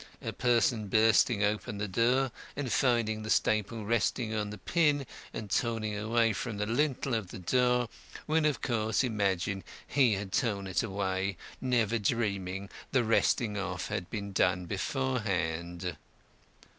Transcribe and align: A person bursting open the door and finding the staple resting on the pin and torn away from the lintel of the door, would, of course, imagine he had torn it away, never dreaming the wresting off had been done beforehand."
A 0.23 0.33
person 0.33 0.87
bursting 0.87 1.43
open 1.43 1.77
the 1.77 1.87
door 1.87 2.31
and 2.55 2.71
finding 2.73 3.21
the 3.21 3.29
staple 3.29 3.85
resting 3.85 4.33
on 4.33 4.49
the 4.49 4.57
pin 4.57 5.05
and 5.31 5.51
torn 5.51 5.83
away 5.95 6.33
from 6.33 6.57
the 6.57 6.65
lintel 6.65 7.13
of 7.13 7.27
the 7.27 7.37
door, 7.37 7.87
would, 8.25 8.47
of 8.47 8.63
course, 8.63 9.03
imagine 9.03 9.63
he 9.85 10.13
had 10.13 10.31
torn 10.33 10.65
it 10.65 10.81
away, 10.81 11.37
never 11.61 11.99
dreaming 11.99 12.67
the 12.91 13.03
wresting 13.03 13.59
off 13.59 13.89
had 13.89 14.09
been 14.09 14.31
done 14.31 14.65
beforehand." 14.65 15.95